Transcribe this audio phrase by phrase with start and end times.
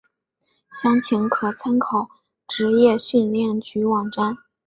[0.71, 2.09] 详情可参考
[2.47, 4.35] 职业训练局网站。